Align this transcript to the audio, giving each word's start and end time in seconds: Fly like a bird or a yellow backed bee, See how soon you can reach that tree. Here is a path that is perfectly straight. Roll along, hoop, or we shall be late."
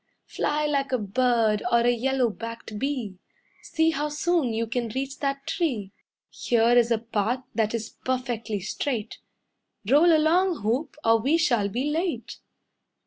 Fly 0.25 0.65
like 0.65 0.91
a 0.91 0.97
bird 0.97 1.61
or 1.71 1.81
a 1.81 1.91
yellow 1.91 2.31
backed 2.31 2.79
bee, 2.79 3.19
See 3.61 3.91
how 3.91 4.09
soon 4.09 4.51
you 4.51 4.65
can 4.65 4.89
reach 4.89 5.19
that 5.19 5.45
tree. 5.45 5.91
Here 6.31 6.75
is 6.75 6.89
a 6.89 6.97
path 6.97 7.43
that 7.53 7.75
is 7.75 7.91
perfectly 8.03 8.61
straight. 8.61 9.19
Roll 9.87 10.11
along, 10.11 10.61
hoop, 10.63 10.95
or 11.05 11.19
we 11.19 11.37
shall 11.37 11.69
be 11.69 11.83
late." 11.91 12.37